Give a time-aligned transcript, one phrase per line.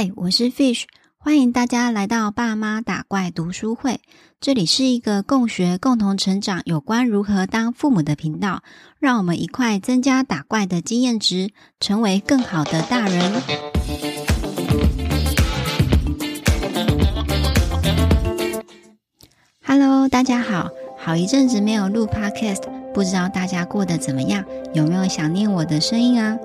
[0.00, 0.84] 嗨，我是 Fish，
[1.18, 4.00] 欢迎大家来到爸妈打怪读书会。
[4.40, 8.62] 这里是一个共学、共同成长有关如何当父母的频道，
[9.00, 11.50] 让我们一块增加打怪的经验值，
[11.80, 13.42] 成为更好的大人。
[19.64, 22.62] Hello，大家好，好一阵子没有录 Podcast，
[22.94, 24.44] 不知道大家过得怎么样？
[24.72, 26.38] 有没有想念我的声音啊？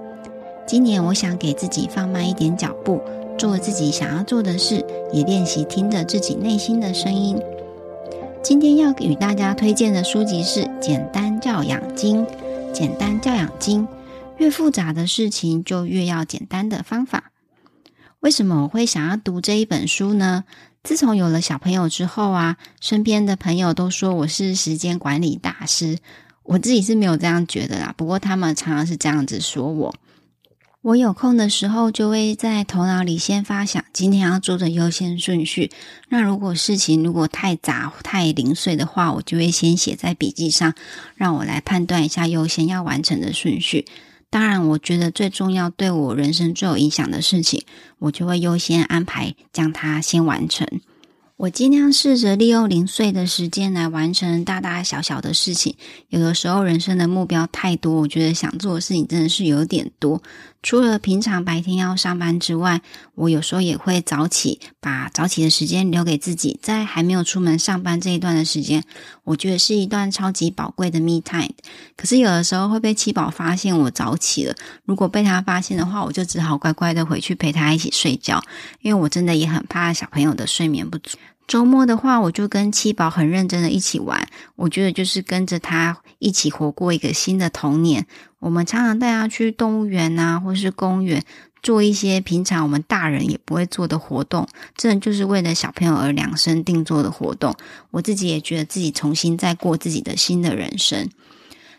[0.65, 2.99] 今年我想给自己放慢一点脚步。
[3.43, 4.81] 做自己想要做的事，
[5.11, 7.37] 也练习听着自己内心的声音。
[8.41, 12.25] 今天要与大家推荐的书籍是《简单教养经》。
[12.71, 13.85] 简单教养经，
[14.37, 17.33] 越复杂的事情就越要简单的方法。
[18.21, 20.45] 为什么我会想要读这一本书呢？
[20.81, 25.97] 自从有了小朋友之后啊，身边的朋友都说我是时间管理大师。
[26.43, 29.93] 我自己是没有这样觉得啦，不过他们常常是这样子说我。
[30.83, 35.71] 我有空的时候，就会在头脑里先发想今天要做的优先顺序。
[36.09, 40.73] 那如果事情如果太杂太零碎的话，我就会先写在笔记上，
[41.15, 43.85] 让我来判断一下优先要完成的顺序。
[44.29, 47.63] 当然，我觉得最重要、对我人生最有影响的事情，
[47.99, 50.67] 我就会优先安排将它先完成。
[51.37, 55.75] 我尽量试着利用零碎的时间来完成大大小小的事情。
[56.09, 60.21] 有的时候，人生的目标太多，我觉得想做的事情真的是有点多。
[60.63, 62.81] 除了平常白天要上班之外，
[63.15, 68.83] 我有时候也会早起，把早起的时间留给自己，在还没有出门上班这一段的时间，
[69.25, 71.53] 我觉得是一段超级宝贵的 me time。
[71.97, 74.55] 可是有的时候会被七宝发现我早起了，
[74.85, 78.41] 如果被他发现的话，我就只好乖乖的回去陪他一起睡觉，
[78.79, 81.17] 因为我真的也很怕小朋友的睡眠不足。
[81.47, 84.27] 周末的话，我就跟七宝很认真的一起玩。
[84.55, 88.05] 我觉得就是跟着他一起活过一个新的童年。
[88.39, 91.23] 我们常常带他去动物园啊，或是公园，
[91.61, 94.47] 做一些平常我们大人也不会做的活动。
[94.75, 97.55] 这就是为了小朋友而量身定做的活动。
[97.91, 101.09] 我自己也觉得自己重新再过自己的新的人生。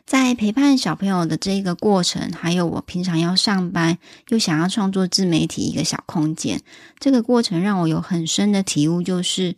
[0.06, 3.98] 在陪伴小朋友的这个过程，还有我平常要上班，
[4.28, 6.60] 又想要创作自媒体一个小空间，
[6.98, 9.56] 这个过程让我有很深的体悟，就是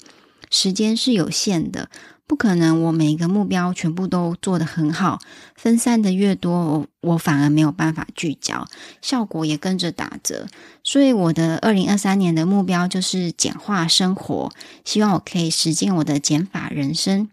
[0.48, 1.90] 时间是有限的，
[2.28, 5.18] 不可能我每一个目标全部都做得很好，
[5.56, 8.68] 分散的越多，我我反而没有办法聚焦，
[9.02, 10.46] 效果也跟着打折。
[10.84, 14.52] 所以我的二零二三年的目标就是简化生活，
[14.84, 17.28] 希望我可以实践我的减法人生。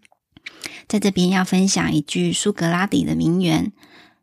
[0.94, 3.72] 在这边要分享一句苏格拉底的名言：“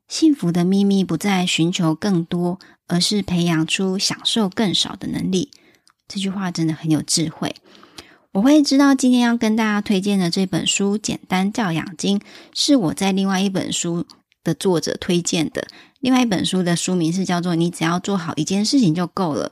[0.07, 5.51] 幸福的秘密不在寻求更多，而是培养出享受更少的能力。”
[6.07, 7.57] 这句话真的很有智慧。
[8.31, 12.21] 我会知道今天要跟大家推荐的这本书《简单教养经》，
[12.55, 14.07] 是我在另外一本书
[14.45, 15.67] 的作者推荐的。
[15.99, 19.51] 另外一本书的书名是叫做《你只要做好一件事情就够了》。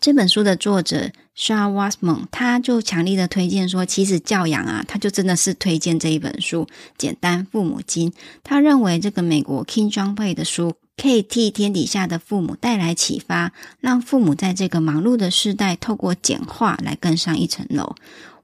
[0.00, 6.64] 这本书的作者 s h a w a s m a n 他就强力的推荐说，其实教养啊，他就真的是推荐这一本书
[6.98, 8.10] 《简单父母经》。
[8.42, 17.94] 他认为这个美国 King John Pei 的书可以替天底下的父母带来启发，让父母在这个忙碌的时代，透过简化来更上一层楼。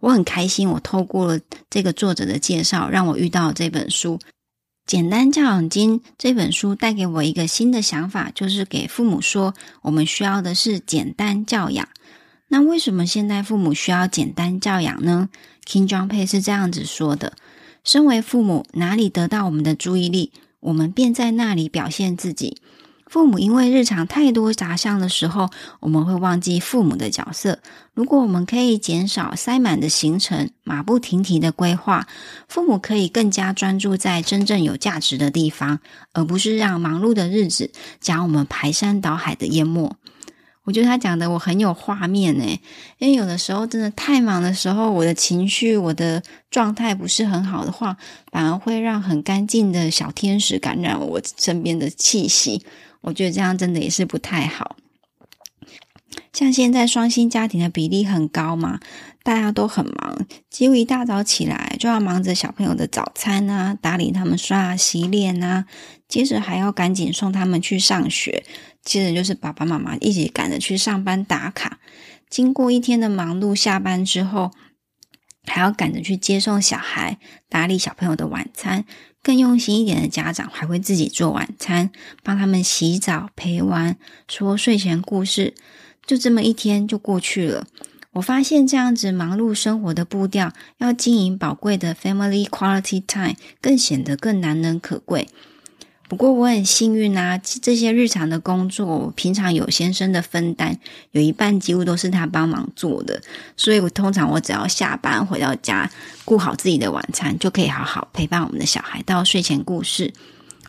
[0.01, 4.19] 我很开心，我透过了这个作者的介绍，让我遇到这本书。
[4.89, 11.87] 简单教养经这本书带给我一个新的想法，就是给父母说，我们需要的是简单教养。
[12.49, 15.29] 那为什么现代父母需要简单教养呢
[15.67, 17.35] ？King John 佩是这样子说的：
[17.85, 22.57] 身为父母，哪里得到我们的注意力，我们便在那里表现自己。
[23.09, 25.49] 父母因为日常太多杂项的时候，
[25.81, 27.59] 我们会忘记父母的角色。
[27.95, 32.07] 如果我们可以减少塞满的行程，马不停蹄的规划，
[32.49, 35.81] 父母可以更加专注在真正有价值的地方，
[36.13, 39.97] 而不是让忙碌的日子将我们排山倒海的淹没。
[40.65, 42.61] 我觉得他讲的我很有画面诶，
[42.99, 47.97] 因为有的时候真的太忙的时候，我的情绪、我的状态不是很好的话，
[48.31, 52.63] 反而会让很干净的小天使感染我身边的气息。
[53.03, 54.77] 我觉得这样真的也是不太好。
[56.33, 58.81] 像现在双薪家庭的比例很高嘛，
[59.23, 65.67] 大家都很忙，几乎一大早起来就要忙着小朋友的早餐啊，打理他们刷牙洗脸啊，
[66.07, 68.45] 接着还要赶紧送他们去上学，
[68.83, 71.79] 接着就是爸爸妈妈一起赶着去上班打卡。
[72.31, 74.53] 经过一天的忙碌，下班之后
[75.45, 77.19] 还要赶着去接送小孩，
[77.49, 78.85] 打理小朋友的晚餐。
[79.23, 81.91] 更用心一点的家长还会自己做晚餐，
[82.23, 83.97] 帮他们洗澡、陪玩、
[84.29, 85.55] 说睡前故事，
[86.07, 87.67] 就这么一天就过去了。
[88.13, 95.29] 我发现这样子忙碌生活的步调，要经营宝贵的 family quality time，更显得更难能可贵。
[96.09, 100.79] 不过我很幸运啊，这些日常的工作，平常有先生的分担，
[101.11, 103.21] 有一半几乎都是他帮忙做的，
[103.59, 105.91] 所以我通常我只要下班回到家，
[106.25, 110.15] 顾好自己的晚餐，就可以好好陪伴我们的小孩到睡前故事，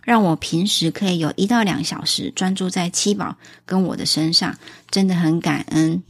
[0.03, 4.57] 让我平时可以有一到两小时专注在七宝跟我的身上，
[4.91, 6.03] 真的很感恩。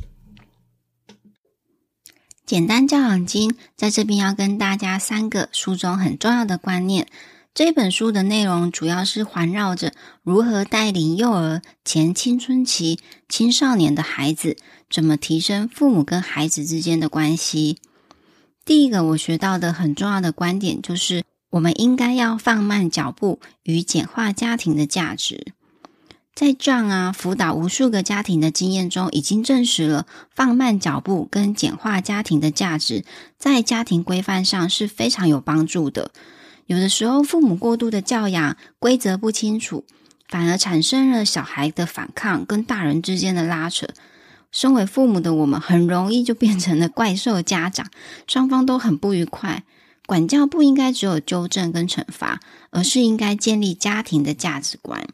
[2.47, 7.05] 简单教养经在这边要跟大家三个书中很重要的观念。
[7.53, 9.91] 这本书的内容主要是环绕着
[10.23, 14.55] 如何带领幼儿、前青春期、青少年的孩子，
[14.89, 17.77] 怎么提升父母跟孩子之间的关系。
[18.63, 25.53] 第一个我学到的很重要的观点就是，我们应该要放慢脚步与简化家庭的价值。
[26.33, 33.03] 在 John 啊辅导无数个家庭的经验中，已经证实了放慢脚步跟简化家庭的价值，
[33.37, 36.11] 在家庭规范上是非常有帮助的。
[36.69, 39.85] 有的时候，父母过度的教养，规则不清楚，
[40.27, 43.87] 反而产生了小孩的反抗跟大人之间的拉扯。
[44.51, 47.87] 身为父母的我们，很容易就变成了怪兽家长，
[48.27, 49.63] 双方都很不愉快。
[50.05, 52.39] 管教不应该只有纠正跟惩罚，
[52.69, 55.07] 而是应该建立家庭的价值观。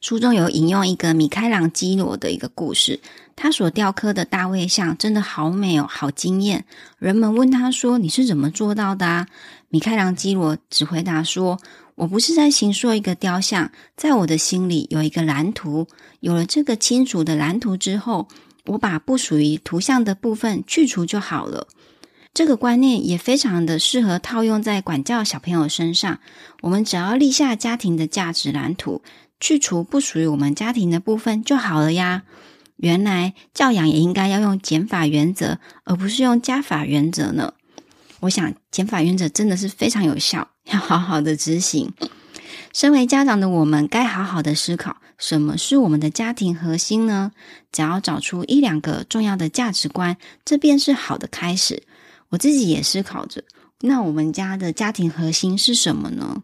[0.00, 2.98] 书中有引用一个米开朗基罗的一个故事，
[3.36, 6.64] 他所雕刻的大卫像真的好美哦，好惊艳。
[6.98, 9.26] 人们问他说：“你是怎么做到的啊？”
[9.68, 11.60] 米开朗基罗只回答说
[11.96, 15.86] ：“我不是在形塑一个雕像，在我的心里有一个蓝图。
[16.20, 18.26] 有了这个清楚的蓝图之后，
[18.64, 21.68] 我把不属于图像的部分去除就好了。”
[22.32, 26.20] 这个观念也非常的适合套用在管教小朋友身上。
[26.62, 29.02] 我们只要立下家庭的价值蓝图。
[29.42, 32.24] 去除不属于我们家庭的部分就好了呀。
[32.76, 37.54] 原来教养也应该要用减法原则，而不是用加法原则呢。
[38.20, 41.90] 我想减法原则真的是非常有效，要好好的执行。
[42.74, 47.32] 身为家长的我们，该好好的思考，什么是我们的家庭核心呢？
[47.72, 51.82] 只要找出一两个重要的价值观，这便是好的开始。
[52.30, 53.44] 我自己也思考着，
[53.80, 56.42] 那我们家的家庭核心是什么呢？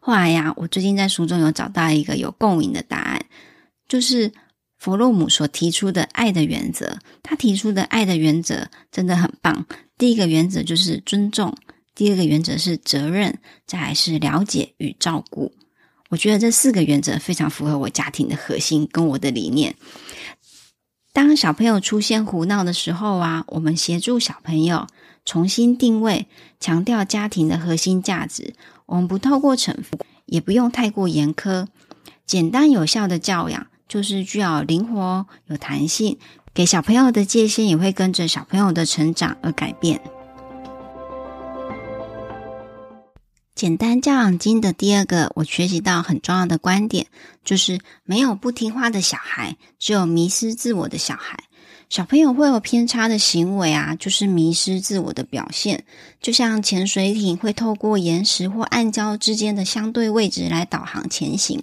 [0.00, 3.24] 后来呀，我最近在书中有找到一个有共鸣的答案，
[3.88, 4.30] 就是
[4.78, 6.98] 弗洛姆所提出的爱的原则。
[7.22, 9.66] 他提出的爱的原则真的很棒。
[9.96, 11.56] 第一个原则就是尊重，
[11.94, 15.52] 第二个原则是责任，再来是了解与照顾。
[16.10, 19.74] 我觉得这四个原则非常符合我家庭的核心跟我的理念。
[21.12, 24.86] 当小朋友出现胡闹的时候啊，我们协助小朋友
[25.26, 26.26] 重新定位，
[26.58, 28.54] 强调家庭的核心价值。
[28.86, 31.66] 我们不透过惩罚，也不用太过严苛，
[32.26, 36.18] 简单有效的教养就是具有灵活、有弹性，
[36.54, 40.00] 给小朋友的界限也会跟着小朋友的成长而改变。
[43.54, 47.06] 简单教养经的第二个，我学习到很重要的观点，
[47.44, 51.44] 就是没有不听话的小孩，只有迷失自我的小孩。
[51.90, 55.84] 小朋友会有偏差的行为啊，就是迷失自我的表现。
[56.22, 61.62] 就像潜水艇会透过岩石或暗礁之间的相对位置来导航前行，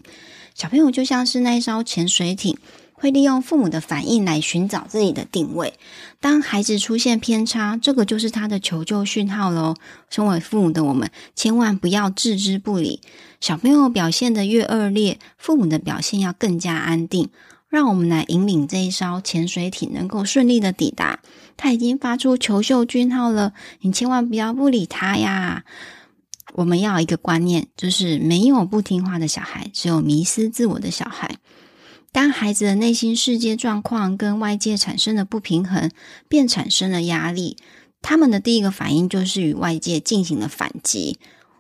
[0.54, 2.56] 小朋友就像是那一艘潜水艇，
[3.00, 5.74] 会利用父母的反应来寻找自己的定位。
[6.19, 9.75] 当孩子出现偏差，这个就是他的求救讯号喽。
[10.10, 13.01] 身为父母的我们，千万不要置之不理。
[13.40, 17.30] 小朋友表现得越恶劣，父母的表现要更加安定。
[17.69, 21.19] 让我们来引领这一艘潜水艇能够顺利的抵达。
[21.56, 25.64] 他已经发出求救讯号了，你千万不要不理他呀！
[26.54, 31.38] 我们要一个观念，就是没有不听话的小孩，只有迷失自我的小孩。
[32.11, 35.92] 当孩子的内心世界状况跟外界产生了不平衡，
[36.28, 37.57] 便产生了压力，
[38.01, 41.19] 他们的第一个反应就是与外界进行了反击。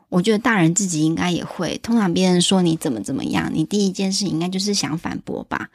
[0.09, 5.69] 我觉得大人自己应该也会，通常别人说你怎么怎么样，你第一件事应该就是想反驳吧。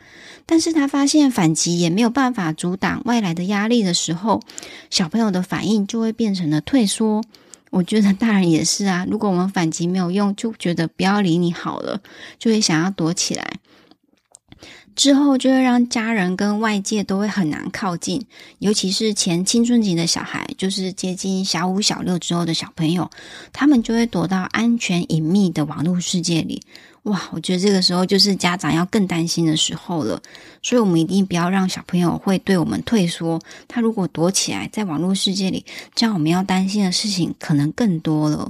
[0.44, 4.42] 但是他发现反击也没有办法阻挡外来的压力的时候，
[4.90, 7.22] 小朋友的反应就会变成了退缩。
[7.70, 12.00] 我觉得大人也是啊，如果我们反击没有用，就觉得不要理你好了，
[12.40, 13.60] 就会想要躲起来。
[14.96, 18.24] 之后就会让家人跟外界都会很难靠近，
[18.60, 23.10] 尤其是前青春期的小孩，就是接近小五、小六之后的小朋友，
[23.52, 26.62] 他们就会躲到安全隐秘的网络世界里。
[27.04, 30.22] 哇，我觉得这个时候就是家长要更担心的时候了。
[30.62, 33.38] 所以，我们一定不要让小朋友会对我们退缩。
[33.68, 38.48] 他如果躲起来在网络世界里，这样我们要担心的事情可能更多了。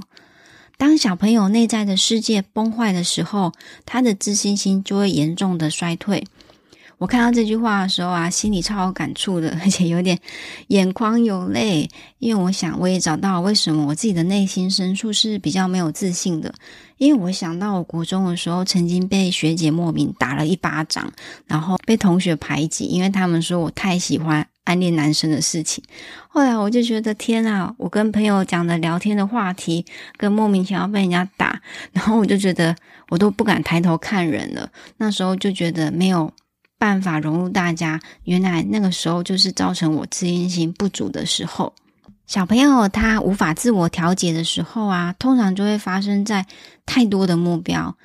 [0.77, 3.51] 当小朋友内在的世界崩坏的时候，
[3.85, 6.25] 他的自信心就会严重的衰退。
[7.05, 10.19] 我看到这句话的时候啊，心里超有感触的， 而且有点
[10.69, 16.51] 眼眶有泪，因为我想我也找到为什么我自己的内心深处是比较没有自信的，
[16.97, 21.13] 因为我想到我国中的时候曾经被学姐莫名打了一巴掌，
[21.45, 25.83] 然后被同学排挤，因为他们说我太喜欢暗恋男生的事情。
[26.27, 29.85] 后来我就觉得天啊，我跟朋友讲的聊天的话题，
[30.17, 31.61] 跟莫名其妙被人家打，
[31.93, 32.75] 然后我就觉得
[33.09, 34.71] 我都不敢抬头看人了。
[34.97, 36.33] 那时候就觉得没有。
[36.77, 41.73] 办法融入大家，原来那个时候就是造成我自信心不足的时候。
[42.27, 46.45] 小朋友他无法自我调节的时候啊，通常就会发生在
[46.85, 47.95] 太多的目标、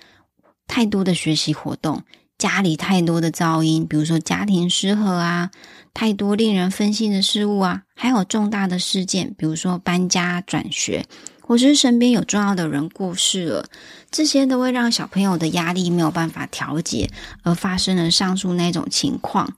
[0.66, 2.02] 太多的学习活动、
[2.36, 5.50] 家里太多的噪音，比如说家庭失和啊，
[5.94, 11.06] 太多令人分心的事物啊，还有重大的事件，比如说搬家、转学。
[11.50, 13.68] 或是身边有重要的人过世了，
[14.08, 17.10] 这些都会让小朋友的压力没有办法调节，
[17.42, 19.56] 而发生了上述那种情况，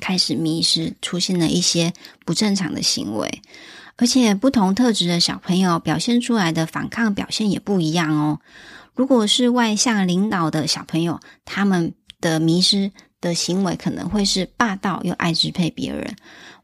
[0.00, 1.92] 开始迷失，出现了一些
[2.24, 3.42] 不正常的行为，
[3.96, 8.40] 而且不同特质的小朋友表现出来的反抗表现也不一样哦。
[8.94, 16.16] 如果是外向领导的小朋友，他们的迷失的行为可能会是霸道又爱支配别人。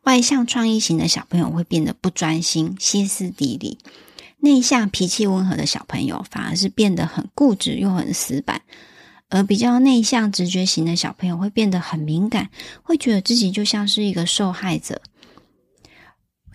[0.05, 3.79] 外向创意型的小朋友会变得不专心、歇斯底里；
[4.39, 8.61] 内向、脾气温和的小朋友反而是变得很固执又很死板；
[9.29, 12.49] 而比较内向、直觉型的小朋友会变得很敏感，
[12.83, 15.03] 会觉得自己就像是一个受害者。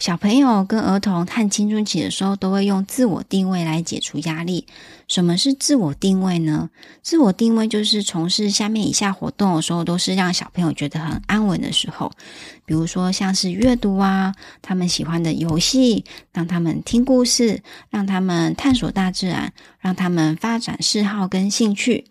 [0.04, 4.68] 小朋友跟儿童和青春期的时候，都会用自我定位来解除压力。
[5.08, 6.70] 什么是自我定位呢？
[7.02, 12.12] 自我定位就是从事下面以下活动的时候，都是让小朋友觉得很安稳的时候。
[12.66, 22.04] 比如说，像是阅读啊，他们喜欢的游戏，让他们听故事，让他们探索大自然，让他们发展嗜好跟兴趣。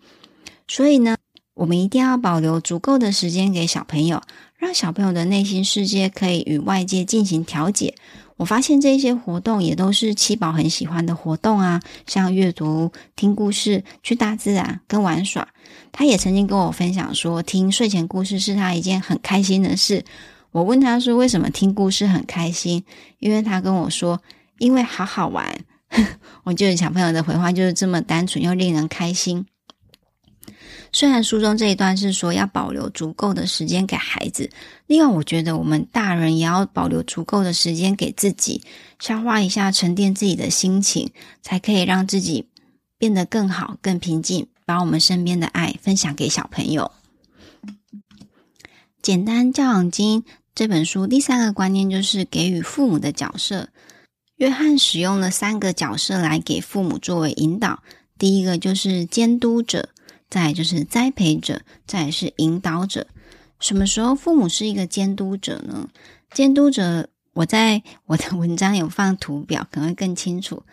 [0.67, 1.15] 所以呢，
[1.53, 4.21] 我们一定要保留足够的时间给小朋友。
[4.57, 7.95] 让小朋友的内心世界可以与外界进行调节。
[8.37, 15.47] 我发现这些活动也都是七宝很喜欢的活动啊，像阅读、听故事、去大自然跟玩耍。
[15.91, 20.03] 他也曾经跟我分享说，听睡前故事是他一件很开心的事。
[20.51, 22.83] 我问他说，为什么听故事很开心？
[23.19, 24.21] 因为他跟我说，
[24.59, 25.45] 因为好好玩。
[26.43, 29.45] 我觉得小朋友的回话就是这么单纯又令人开心。
[30.95, 34.49] 虽然书中这一段是说要保留足够的时间给孩子，
[34.85, 38.61] 另外我觉得我们大人也要保留足够的时间给自己，
[38.99, 42.47] 消化一下，沉淀自己的心情，才可以让自己
[42.99, 46.91] 变得更好、更平静，把我们身边的爱分享给小朋友。
[49.01, 50.23] 简单教养经
[50.53, 53.69] 这本书第三个观念就是给予父母的角色。
[54.35, 57.81] 约翰使用了三个角色来给父母作为引导，
[58.19, 59.89] 第一个就是监督者。
[60.33, 63.05] 再就是栽培者，再来是引导者。
[63.59, 65.87] 什么时候父母是一个监督者呢？
[66.31, 70.63] 监督者，我在我的文章有放图表，可能会更清楚。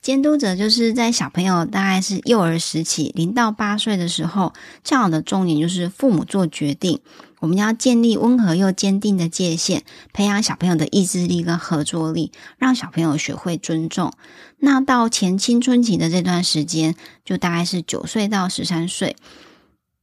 [0.00, 4.52] 监督者就是在小朋友大概是幼儿时期，零到八岁的时候，
[4.84, 7.00] 教养的重点就是父母做决定。
[7.40, 14.12] 我们要建立温和又坚定的界限，培养小朋友的意志力跟合作力，让小朋友学会尊重。
[14.58, 19.16] 那到前青春期的这段时间，就大概是九岁到十三岁，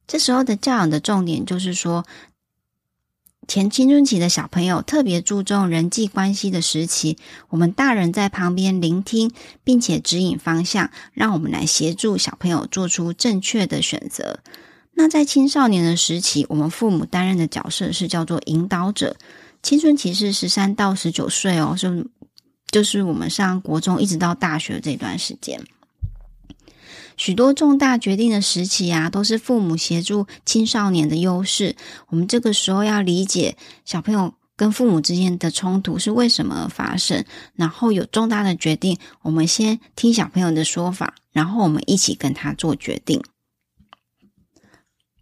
[0.05, 2.05] 这时候的教养的重点就是说，
[3.47, 7.17] 前青春期的小朋友特别注重人际关系的时期，
[7.50, 9.31] 我们大人在旁边聆听，
[9.63, 14.39] 并且指引方向，让我们来协助小朋友做出正确的选择。
[14.93, 19.15] 那在青少年的时期，我们父母担任的角色是叫做引导者。
[19.62, 21.89] 青春期是十三到十九岁哦，就
[22.69, 25.62] 就是我们上国中一直到大学这段时间。
[27.17, 31.75] 许多重大决定的时期啊，都是父母协助青少年的优势。
[32.08, 33.55] 我们这个时候要理解
[33.86, 43.24] 小朋友跟父母之间的冲突是为什么而发生，然后有重大的决定，我们先听小朋友的说法，然后我们一起跟他做决定。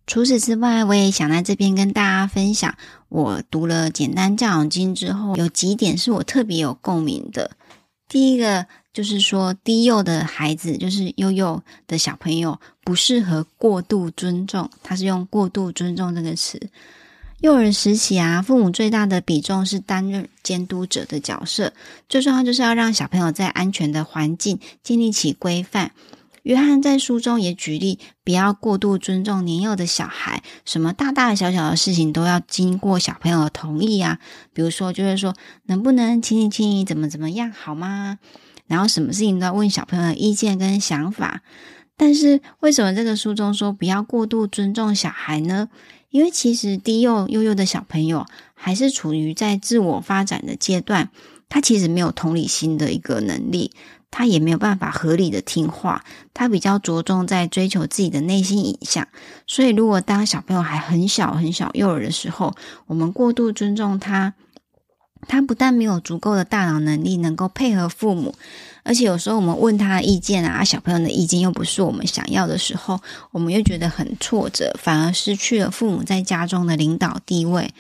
[0.08, 2.76] 除此之外，我也想在这边跟大家分享，
[3.08, 7.52] 我读了《简单教养经》之后，有几点是我特别有共鸣的。
[8.12, 14.70] 第一个就是说，低幼的孩子，就是幼幼的小朋友，不适合过度尊重。
[14.84, 16.60] 他是用“过度尊重”这个词。
[17.40, 21.72] 幼儿时期啊，父母最大的比重是担任监督者的角色，
[22.10, 25.94] 最重要就是要让小朋友在安全的环境建立起规范。
[26.44, 34.20] 约翰在书中也举例，不要过度尊重年幼的小孩，什么大大小小的事情都要经过小朋友的同意啊。
[34.54, 38.18] 比如说，就是说，能不能请你请你怎么怎么样好吗？
[38.68, 41.42] 然后什么事情都要问小朋友的意见跟想法。
[41.98, 45.70] 但是为什么这个书中说不要过度尊重小孩呢？
[46.10, 51.10] 因为其实低幼幼幼的小朋友还是处于在自我发展的阶段，
[51.48, 53.72] 他其实没有同理心的一个能力，
[54.12, 56.04] 他也没有办法合理的听话，
[56.34, 59.08] 他比较着重在追求自己的内心影像。
[59.48, 62.54] 所以，如果当小朋友还很小很小幼儿的时候，
[62.88, 64.34] 我们过度尊重他，
[65.28, 68.36] 他不但没有足够的大脑能力能够配合父母。
[68.84, 73.00] 而且有时候我们问他的意见啊，小朋友的意见又不是我们想要的时候，
[73.32, 77.72] 我们又觉得很挫折，反而失去了父母在家中的领导地位。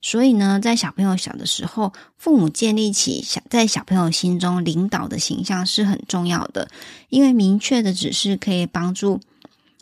[0.00, 6.70] 所以呢，在小朋友小的时候，父母建立起小在小朋友心中领导的形象是很重要的，
[7.08, 9.20] 因为明确的指示可以帮助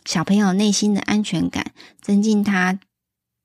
[0.05, 1.71] 小朋友内心的安全感，
[2.01, 2.79] 增进他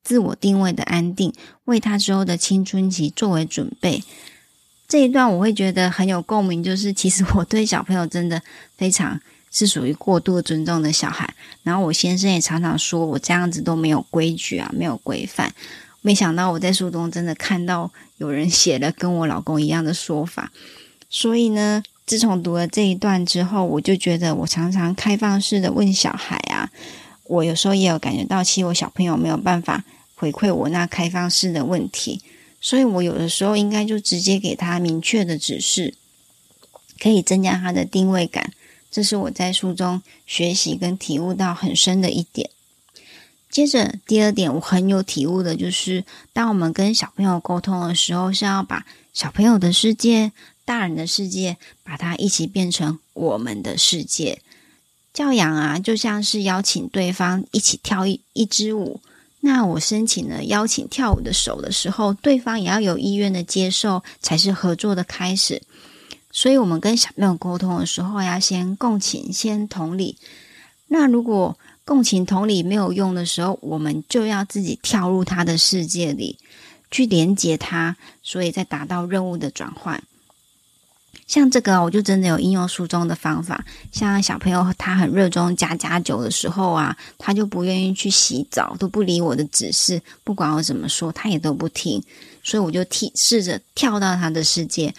[0.02, 1.32] 自我定位的安定，
[1.64, 4.02] 为他之后的青春期作为准备。
[4.88, 8.42] 这一段我会觉得很有共鸣，就是其实我对小朋友真的
[8.76, 11.34] 非常是属于过度尊重的小孩。
[11.62, 15.54] 然后我先生也常常说我这样子都没有规矩啊，没有规范。
[16.02, 20.52] 没想到我在书中真的看到有人写了跟我老公一样的说法。
[21.08, 26.70] 所以呢，自从读了这一段之后，我就觉得我常常开放式的问小孩啊，
[27.24, 32.20] 我有时候也有感觉到，其实我小朋友没有办法回馈我那开放式的问题。
[32.60, 35.94] 所以我有的时候应该就直接给他明确的指示，
[37.00, 38.52] 可以增加他的定位感。
[38.90, 42.50] 这是我在书中学习跟体悟到很深的一点。
[43.52, 50.32] 接着第二点，我很有体悟的就是，当我们跟小朋友沟通的时候，是要把小朋友的世界、
[50.64, 54.40] 大人的世界，把它一起变成我们的世界。
[55.12, 59.02] 教养啊，就像是邀请对方一起跳一一支舞。
[59.40, 65.60] 那我申请了邀请跳舞的手的时候，对方也要有意愿的接受，才是合作的开始。
[66.30, 70.16] 所以，我们跟小朋友沟通的时候，要先共情，先同理。
[70.86, 76.38] 那如果共情同理没有用的时候，我们就要自己跳入他的世界里，
[76.90, 80.02] 去连接他，所以再达到任务的转换。
[81.26, 83.64] 像这个，我就真的有应用书中的方法。
[83.90, 92.02] 像小朋友他很热衷加加酒的时候啊，他就不愿意去洗澡，都不理我的指示，不管我怎么说，他也都不听。
[92.44, 94.94] 所以我就替试着跳到他的世界。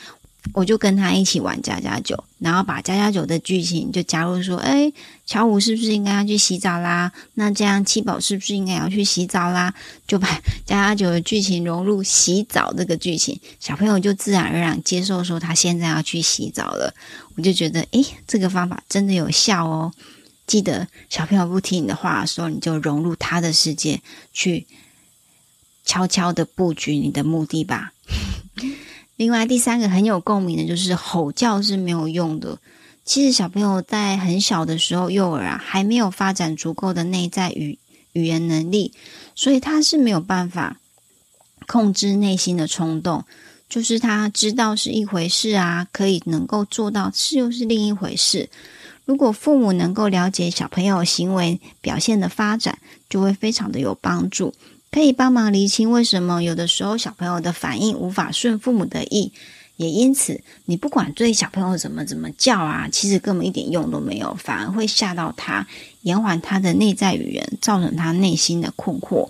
[0.51, 4.91] 我就跟他一起玩家家酒，然后把家家酒的剧情就加入说：“哎，
[5.25, 7.11] 巧虎是不是应该要去洗澡啦？
[7.35, 9.73] 那这样七宝是不是应该要去洗澡啦？”
[10.05, 10.27] 就把
[10.65, 16.93] 家家酒的剧情融入洗澡这个剧情，小朋友就自然而然接受说他现在要去洗澡了。
[17.35, 19.93] 我就觉得，哎，这个方法真的有效哦。
[20.45, 24.01] 记得小朋友不听你的话的时候，你就融入他的世界
[24.33, 24.67] 去，
[25.85, 27.93] 悄悄的布局你的目的吧。
[29.15, 32.57] 另外，第三个很有共鸣的就是吼叫是没有用的。
[33.05, 37.77] 其实小朋友在很小的时候，幼儿啊还没有发展足够的内在语
[38.13, 38.93] 语言能力，
[39.35, 40.77] 所以他是没有办法
[41.67, 43.25] 控制内心的冲动。
[43.69, 48.49] 就是他知道是一回事啊，可以能够做到是又是另一回事。
[49.03, 52.77] 如果父母能够了解小朋友行为表现的发展，
[53.09, 54.53] 就会非常的有帮助。
[54.93, 59.31] 可以帮忙厘清为什么有的时候小朋友的反应无法顺父母的意，
[59.75, 65.65] 也因此你不管对小朋友怎么怎么叫啊，其实根本一点用都没有，反而会吓到他，
[66.03, 69.29] 延缓他的内在语言，造成他内心的困惑。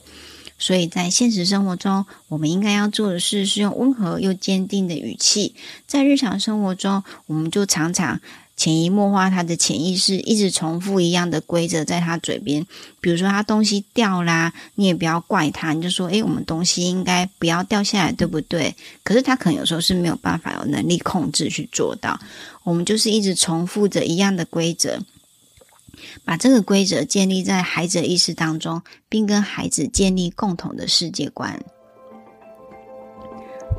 [0.60, 5.56] 所以在现实生活中，我们应该要做的事是用温和又坚定的语气，
[5.88, 8.19] 在日常生活中，我们就常常。
[8.56, 12.66] 潜移默化，他的潜意识一直重复一样的规则在他嘴边。
[13.02, 22.20] 比如说，他东西掉啦，你也不要怪他，你就说：“诶，我们东西应该不要掉下来，对不对？”可是他可能有时候是没有办法有能力控制去做到。
[22.63, 25.00] 我们就是一直重复着一样的规则，
[26.24, 31.60] 把这个规则建立在孩子的意识当中，并跟孩子建立共同的世界观。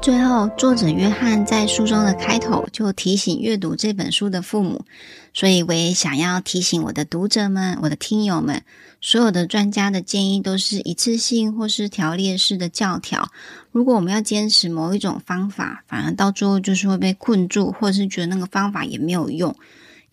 [0.05, 4.85] 最后，作者约翰在书中的开头就提醒阅读这本书的父母，
[5.33, 8.63] 所以我也想要提醒我的读者们、我的听友们，
[9.01, 13.31] 所有的专家的建议都是一次性或是条列式的教条。
[13.73, 19.57] 如果我们要坚持某一种方法，反而到最后就是会被困住，或是觉得那个方法也没有用。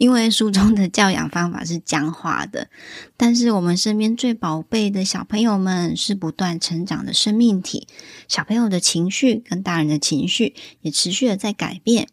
[0.02, 2.70] 因为书中的教养方法是僵化的，
[3.18, 7.88] 但是我们身边最宝贝的小朋友们是不断成长的生命体，
[8.28, 12.08] 小朋友的情绪跟大人的情绪也持续的在改变，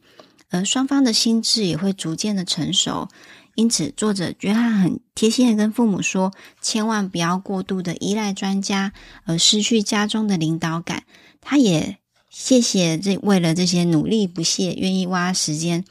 [0.51, 3.09] 而双方的心智也会逐渐的成熟。
[3.55, 8.92] 因此，作者约翰很贴心的跟父母说，千万不要过度的依赖专家，
[9.24, 11.05] 而失去家中的领导感。
[11.40, 11.96] 他也
[12.29, 15.87] 谢谢这为了这些努力不懈，愿意花时间。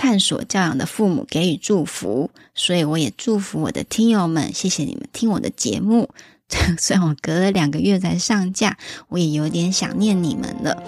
[0.00, 6.08] 探索教养的父母给予祝福，所以我也祝福我的听友们，谢谢你们听我的节目，
[6.80, 8.78] 虽然我隔了两个月才上架，
[9.10, 10.82] 我也有点想念你们了。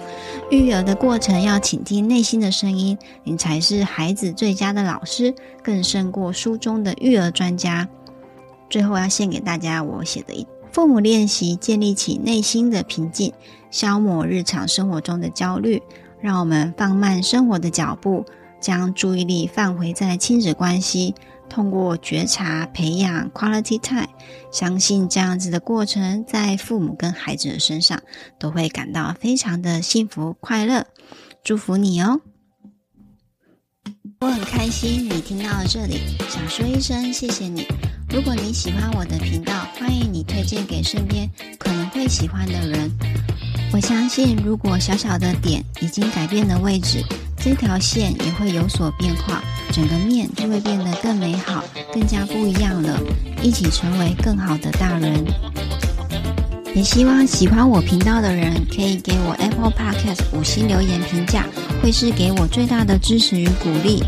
[0.49, 7.87] 育儿的过程要倾听内心的声音，你才是孩子最佳的老师，更胜过书中的育儿专家。
[8.67, 13.31] 最后要献给大家我写的一父母练习，建立起内心的平静，
[13.69, 15.79] 消磨日常生活中的焦虑。
[16.19, 18.25] 让我们放慢生活的脚步，
[18.63, 21.13] 将注意力放回在亲子关系。
[21.49, 24.07] 通过觉察培养 quality time，
[24.51, 28.01] 相信这样子的过程，在父母跟孩子的身上
[28.39, 30.87] 都会感到非常的幸福快乐。
[31.43, 32.21] 祝福你哦！
[34.21, 35.99] 我很开心你听到了这里，
[36.29, 37.67] 想说一声谢谢你。
[38.09, 42.89] 如果你喜欢我的频道，欢迎你推荐给身边可能会喜欢的人。
[43.71, 47.03] 我相信，如果小小的点已经改变了位置。
[47.43, 51.61] 这条线也会有所变化，整个面就会变得更美好，
[51.93, 52.97] 更加不一样了。
[53.41, 55.21] 一起成为更好的大人。
[56.73, 61.45] 也希望喜欢我频道的人可以给我 Apple Podcast 五星留言评价，
[61.81, 64.01] 会是给我最大的支持与鼓励。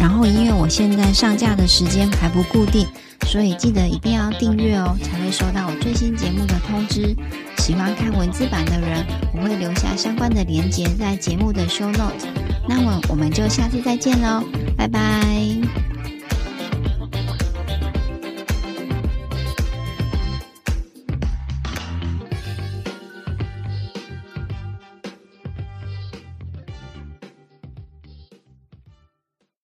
[0.00, 2.84] 然后，因为我现在上架的时间还不固定，
[3.28, 7.14] 所以记得一定要订阅哦，才会收到我最新节目的通知。
[7.58, 12.41] 喜欢看文字版的人，我会留下相关的连结在节目的 show note。
[12.68, 14.42] 那么我们就下次再见喽，
[14.76, 15.81] 拜拜。